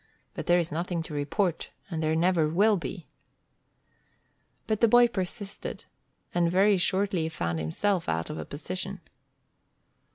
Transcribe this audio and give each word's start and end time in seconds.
"But 0.33 0.47
there's 0.47 0.71
nothing 0.71 1.03
to 1.03 1.13
report, 1.13 1.69
and 1.91 2.01
there 2.01 2.15
never 2.15 2.49
will 2.49 2.75
be." 2.75 3.05
But 4.65 4.81
the 4.81 4.87
boy 4.87 5.07
persisted, 5.07 5.85
and 6.33 6.49
very 6.49 6.79
shortly 6.79 7.21
he 7.21 7.29
found 7.29 7.59
himself 7.59 8.09
out 8.09 8.31
of 8.31 8.39
a 8.39 8.45
position. 8.45 9.01